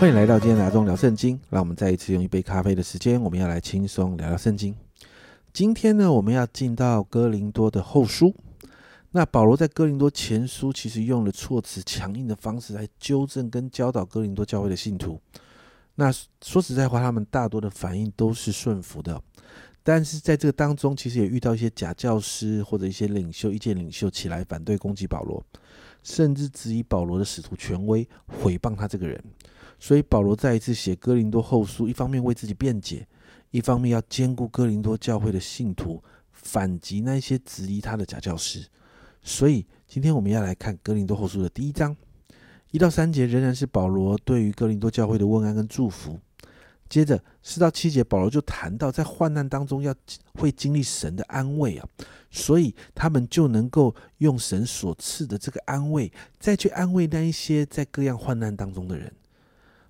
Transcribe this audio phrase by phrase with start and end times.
[0.00, 1.38] 欢迎来到今天拿中聊圣经。
[1.50, 4.74] 让我们再一次用一杯咖啡的时间，我们要来轻松聊聊圣经。
[5.52, 8.34] 今天呢，我们要进到哥林多的后书。
[9.10, 15.20] 那保罗在哥林多前书其实用了措辞强硬的方式来纠正跟教导哥林多教会的信徒。
[15.96, 16.10] 那
[16.40, 19.22] 说实在话，他们大多的反应都是顺服的。
[19.82, 25.44] 但是在这个当中，其实也遇到一些假教师或者一些领袖、意见领袖起来反对攻击保罗，
[26.02, 29.22] 甚至质疑保罗的使徒权威，毁谤他这个人。
[29.80, 33.08] 所以保罗再一次写哥林多后书，一方面为自己辩解，
[33.50, 38.66] 一方面要兼顾哥林多教会的信徒，反击那些质疑他的假教师。
[39.22, 41.96] 所以今天我们要来看哥林多后书的第一章
[42.70, 46.20] 一到三节，仍然是保罗对于哥林多教会的问安跟祝福。
[46.88, 49.94] 接着四到七节，保罗就谈到在患难当中要
[50.34, 51.88] 会经历神的安慰啊，
[52.30, 59.10] 所以他们就能够用神所赐的这个安慰，再去安慰那一些在各样患难当中的人。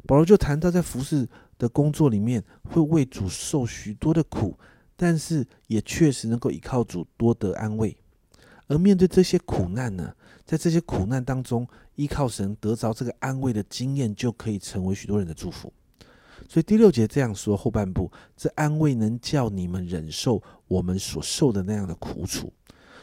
[0.06, 4.58] 保罗就谈到，在服侍的工作里面，会为主受许多的苦，
[4.96, 7.96] 但是也确实能够依靠主多得安慰。
[8.66, 15.72] 而面对这些苦难呢，在这些苦难当中，依靠神得着这个安慰的经验，就可以成为许多人的祝福。
[16.48, 22.52] 所以第六节这样说后半部，这安慰能叫你们忍受我们所受的那样的苦楚。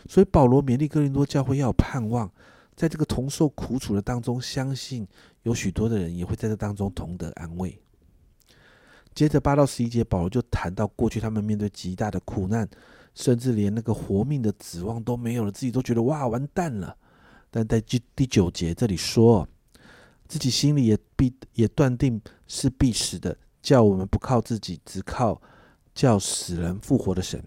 [0.07, 2.31] 所以保罗勉励哥林多教会要盼望。
[2.75, 5.07] 在这个同受苦楚的当中，相信
[5.47, 7.79] 有许多的人也会在这当中同得安慰。
[9.15, 12.67] 接着八到十一节，保罗就谈到过去他们面对极大的苦难，
[13.15, 16.97] 甚至连那个活命的指望都没有了，自己都觉得哇完蛋了。
[17.49, 19.47] 但在第第九节这里说，
[20.27, 25.41] 自己心里也必也断定是必死的，叫我们不靠自己，只靠
[25.95, 27.41] 叫死人复活的神。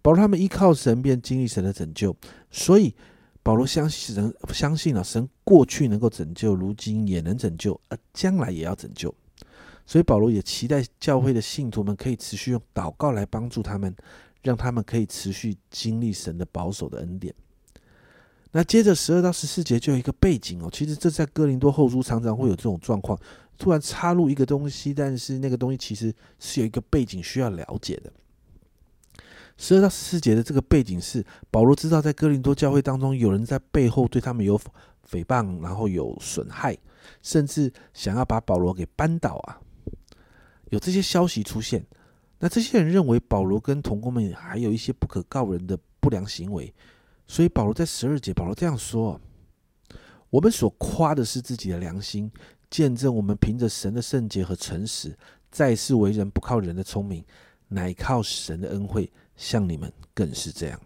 [0.00, 2.16] 保罗他们依靠神，便经历神的拯救，
[2.48, 2.94] 所以。
[3.42, 9.14] 保罗相信神，相信了神过去能够拯救，如今也能拯救，而将来也要拯救。
[9.86, 13.94] 所以保罗也期待教会的信徒们可以持续用祷告来帮助他们，
[14.42, 17.34] 让他们可以持续经历神的保守的恩典。
[18.52, 23.18] 那接着十二到十四节就有一个背景哦，其实这在哥林多后书常常会有这种状况，
[23.56, 28.12] 突然插入一个东西，但是那个东西其实是有一个背景需要了解的。
[29.60, 34.58] 十二到十四节的这个背景是，保罗知道在哥林多教会当中，有人在背后对他们有
[35.06, 36.74] 诽谤，然后有损害，
[37.20, 39.60] 甚至想要把保罗给扳倒啊，
[40.70, 41.86] 有这些消息出现。
[42.38, 46.72] 那这些人认为保罗跟同工们还有一些不可告人的不良行为，
[47.26, 49.20] 所以保罗在十二节，保罗这样说
[50.30, 52.32] ：“我们所夸的是自己的良心，
[52.70, 55.14] 见证我们凭着神的圣洁和诚实，
[55.50, 57.22] 在世为人不靠人的聪明，
[57.68, 60.78] 乃靠神的恩惠。”像你们更是这样，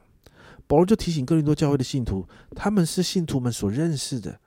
[0.69, 4.39] 保罗就提醒哥林多教会的信徒，他们是信徒们所认识的，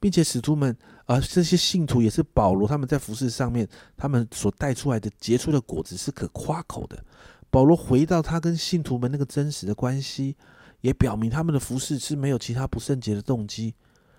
[0.00, 3.68] 并且使徒们，而这些信徒也是保罗他们在服饰上面，
[3.98, 7.04] 他们所带出来的结出的果子是可夸口的。
[7.50, 10.34] 保罗回到他跟信徒们那个真实的关系，
[10.80, 13.74] 也表明他们的服饰是没有其他不圣洁的动机。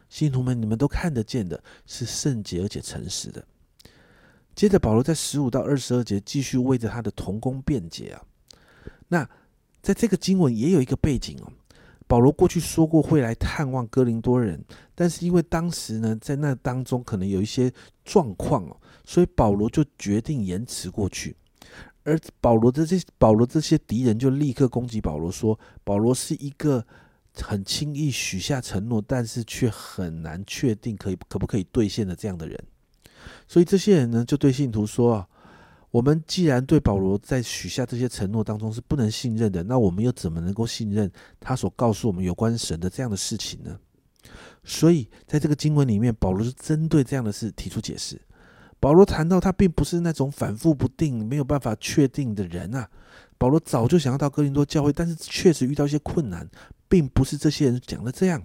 [0.07, 3.44] 信徒们，你们都看得见的，是圣洁而且诚实的。
[4.53, 8.22] 接着，保罗在十五到二十二节继续为着他的同工辩解啊。
[9.11, 9.29] 那
[9.81, 11.51] 在这个经文也有一个背景哦，
[12.07, 14.63] 保罗过去说过会来探望哥林多人，
[14.95, 17.69] 但是因为当时呢在那当中可能有一些
[18.05, 21.35] 状况哦，所以保罗就决定延迟过去。
[22.03, 26.85] 而保罗的这保罗这些敌人就立刻攻击保罗，说保罗是一个
[27.35, 32.57] 很轻易许下承诺，但是却很难确定可以可不可以兑现的这样的人。
[33.45, 35.27] 所以这些人呢就对信徒说啊。
[35.91, 43.78] 我们既然对保罗在许下这些承诺当中是不能信任的，那我们又怎么能够信任他所告诉我们有关神的这样的事情呢？
[44.63, 48.19] 所以在这个经文里面，保罗是针对这样的事提出解释。
[48.80, 52.89] 保罗谈到他并不是那种反复不定、没有办法确定的人啊。
[53.38, 56.50] 保罗早就想要到哥林多教会，但是确实遇到一些困难，
[56.88, 58.42] 并不是这些人讲的这样。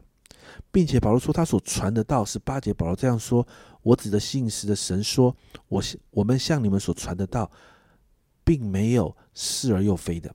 [0.70, 2.72] 并且保罗说，他所传的道是八节。
[2.72, 3.46] 保罗这样说
[3.82, 5.34] ：“我指的信实的神说，
[5.68, 7.50] 我我们向你们所传的道，
[8.44, 10.34] 并没有是而又非的，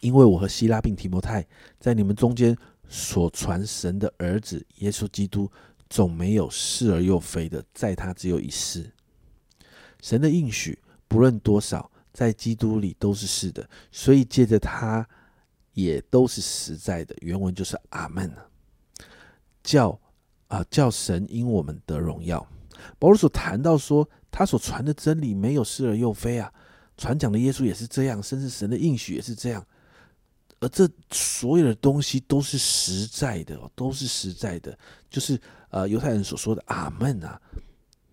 [0.00, 1.46] 因为我和希拉并提摩太
[1.78, 2.56] 在你们中间
[2.88, 5.50] 所传神的儿子耶稣基督，
[5.88, 8.92] 总没有是而又非的，在他只有一世。
[10.02, 10.78] 神的应许
[11.08, 15.08] 不论多少，在基督里都是是的，所以借着他
[15.72, 17.14] 也都是实在的。
[17.20, 18.30] 原文就是阿门
[19.66, 20.00] 叫
[20.46, 22.46] 啊，叫神因我们得荣耀。
[23.00, 26.50] 保罗所谈到说，他所传的真理没有是而又非啊，
[26.96, 29.66] 传讲的耶稣也是这样，甚至神的应许也是这样。
[30.60, 34.78] 而这所有的东西都是实在的，都是实在的，
[35.10, 35.38] 就是
[35.70, 37.40] 呃犹太人所说的阿门啊，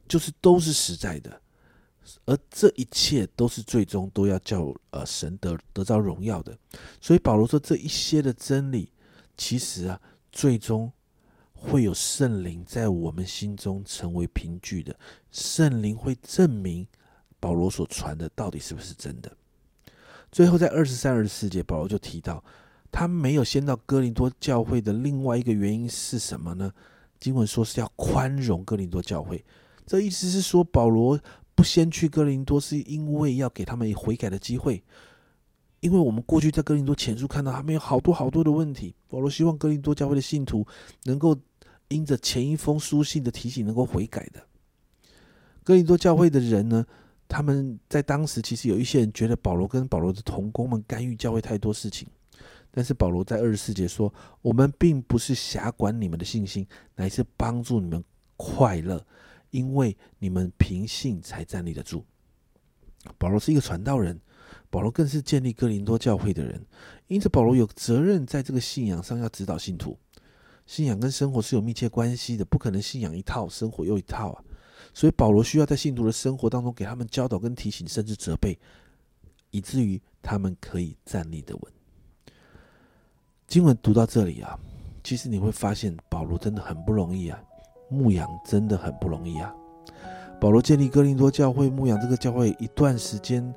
[0.08, 1.42] 就是都是实在的，
[2.26, 6.58] 而这一切都是最终都要叫呃神得得到荣耀的。
[7.00, 8.92] 所以保罗说，这一些的真理，
[9.38, 10.02] 其实啊，
[10.32, 10.92] 最终
[11.64, 14.94] 会有圣灵在我们心中成为凭据的，
[15.32, 16.86] 圣灵会证明
[17.40, 19.32] 保罗所传的到底是不是真的。
[20.30, 22.44] 最后，在二十三、二十四节，保罗就提到，
[22.92, 26.72] 他没有先到哥林多教会的另外一个原因是什么呢？
[27.18, 29.44] 经文说是要宽容哥林多教会，
[29.86, 31.18] 这意思是说，保罗
[31.56, 34.84] 不先去哥林多，是因为要给他们悔改的机会。
[35.80, 40.66] 因为我们过去在哥林多前书看到他们有好多好多的问题，保罗希望哥林多教会的信徒
[41.04, 41.38] 能够
[41.90, 44.46] 因着前一封书信的提醒，能够悔改的。
[45.64, 46.86] 哥林多教会的人呢？
[47.26, 52.08] 他们在当时其实有一些人觉得保罗跟保罗的同工们干预教会太多事情，
[52.70, 54.14] 但是保罗在二十四节说
[54.44, 58.04] ：“我们并不是辖管你们的信心，乃是帮助你们
[58.36, 59.04] 快乐，
[59.50, 62.06] 因为你们凭信才站立得住。”
[63.18, 64.20] 保罗是一个传道人，
[64.70, 66.64] 保罗更是建立哥林多教会的人，
[67.08, 69.98] 因此保罗有责任在这个信仰上要指导信徒。
[70.74, 74.44] 信仰跟生活是有密切关系的，不可能信仰一套，生活又一套啊。
[74.92, 78.58] 所以保罗需要在信徒的生活当中给他们教导跟提醒，甚至责备，
[79.52, 81.72] 以至于他们可以站立的稳。
[83.46, 84.58] 经文读到这里啊，
[85.04, 87.40] 其实你会发现保罗真的很不容易啊，
[87.88, 89.54] 牧养真的很不容易啊。
[90.42, 93.54] 保罗建立哥林多教会，牧养这个教会一段时间，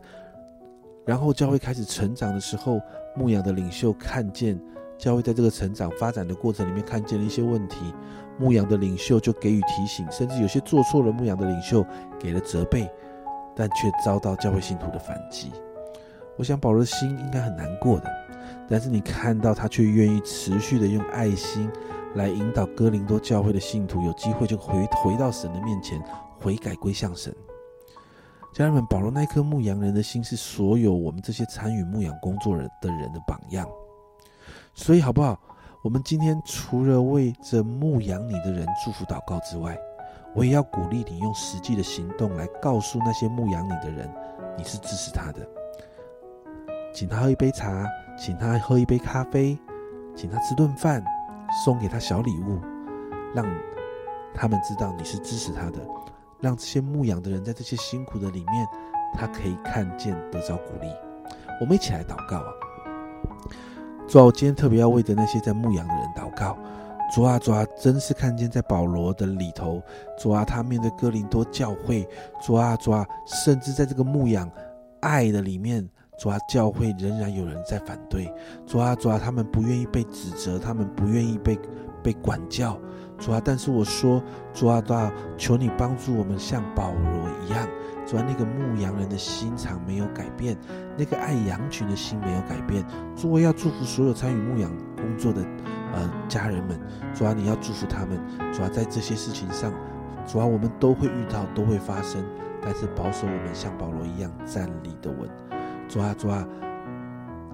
[1.06, 2.78] 然后教会开始成长的时候，
[3.16, 4.60] 牧养的领袖看见
[4.98, 7.94] 教会在这个成长发展的过程里面看见了一些问题。
[8.38, 11.82] 牧羊的领袖就给予提醒，甚至有些做错了，牧羊的领袖
[12.18, 12.86] 给了责备，
[13.54, 15.50] 但却遭到教会信徒的反击。
[16.36, 18.10] 我想保罗的心应该很难过的，
[18.68, 21.70] 但是你看到他却愿意持续的用爱心
[22.14, 25.98] 来引导哥林多教会的信徒，有机会就回回到神的面前
[26.38, 27.34] 悔改归向神。
[28.52, 33.66] 家人们，保罗那颗牧羊人的心是所有我们这些参与牧羊工作人的人的榜样，
[34.76, 35.40] 所以好不好？
[35.82, 39.76] 我们今天除了为着牧养你的人祝福祷告之外，
[40.34, 44.08] 我也要鼓励你用实际的行动来告诉那些牧养你的人，
[44.58, 45.48] 你是支持他的。
[46.92, 47.86] 请他喝一杯茶，
[48.18, 49.58] 请他喝一杯咖啡，
[50.14, 51.02] 请他吃顿饭，
[51.64, 52.60] 送给他小礼物，
[53.34, 53.46] 让
[54.34, 55.78] 他们知道你是支持他的，
[56.38, 58.66] 让这些牧养的人在这些辛苦的里面，
[59.14, 60.88] 他可以看见得着鼓励。
[61.62, 62.52] 我们一起来祷告啊！
[64.08, 66.56] 主啊，我今天特别要为着那些在牧羊的人祷告。
[67.14, 69.80] 主啊，主啊，真是看见在保罗的里头，
[70.18, 72.06] 主啊，他面对哥林多教会，
[72.44, 74.50] 主啊，主啊，甚至在这个牧养
[75.00, 75.88] 爱的里面，
[76.18, 78.32] 主啊，教会仍然有人在反对。
[78.66, 81.58] 主啊，主啊，他们不愿意被指责，他们不愿意被
[82.02, 82.76] 被管教。
[83.18, 84.20] 主啊，但是我说，
[84.52, 87.68] 主啊，主啊，求你帮助我们像保罗一样。
[88.06, 90.56] 主啊，那个牧羊人的心肠没有改变，
[90.96, 92.84] 那个爱羊群的心没有改变。
[93.16, 95.42] 主啊，要祝福所有参与牧羊工作的
[95.92, 96.80] 呃家人们。
[97.12, 98.16] 主啊，你要祝福他们。
[98.52, 99.72] 主啊，在这些事情上，
[100.24, 102.24] 主啊，我们都会遇到，都会发生。
[102.62, 105.28] 但是保守我们像保罗一样站立的稳。
[105.88, 106.46] 主啊，主啊，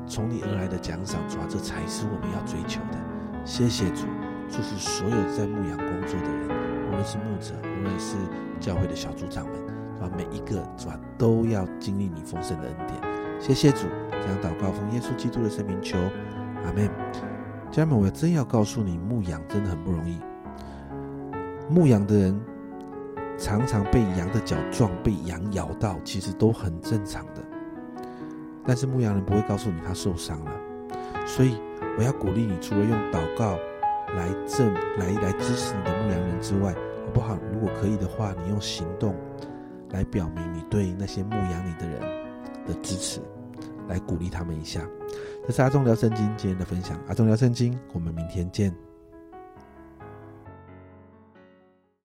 [0.06, 2.98] 从你而来的奖赏，主啊，这才是我们要追求的。
[3.44, 4.06] 谢谢主，
[4.50, 6.48] 祝福所有在牧羊工作的人，
[6.88, 8.16] 无论是牧者，无论是
[8.60, 9.81] 教会的小组长们。
[10.02, 13.00] 把每一个主都要经历你丰盛的恩典，
[13.40, 15.96] 谢谢主，这样祷告奉耶稣基督的圣名求，
[16.64, 16.90] 阿门。
[17.70, 20.18] 家人们，我真要告诉你，牧羊真的很不容易。
[21.70, 22.40] 牧羊的人
[23.38, 27.40] 常常被羊的脚撞，被羊咬到，其实都很正常的。
[28.66, 30.50] 但是牧羊人不会告诉你他受伤了，
[31.24, 31.56] 所以
[31.96, 33.52] 我要鼓励你，除了用祷告
[34.16, 37.38] 来证来来支持你的牧羊人之外，好不好？
[37.52, 39.14] 如果可以的话，你用行动。
[39.92, 42.00] 来表明你对那些牧养你的人
[42.66, 43.20] 的支持，
[43.88, 44.80] 来鼓励他们一下。
[45.46, 48.91] 这是阿忠聊圣经今天的分享，阿忠聊圣经，我们明天见。